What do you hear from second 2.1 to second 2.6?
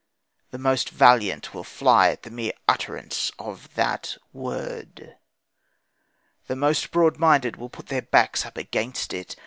the mere